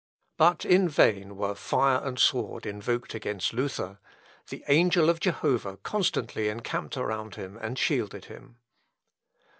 But 0.35 0.65
in 0.65 0.89
vain 0.89 1.35
were 1.37 1.53
fire 1.53 2.01
and 2.03 2.17
sword 2.17 2.65
invoked 2.65 3.13
against 3.13 3.53
Luther. 3.53 3.99
The 4.49 4.63
angel 4.67 5.11
of 5.11 5.19
Jehovah 5.19 5.77
constantly 5.77 6.49
encamped 6.49 6.97
around 6.97 7.35
him 7.35 7.55
and 7.57 7.77
shielded 7.77 8.25
him. 8.25 8.57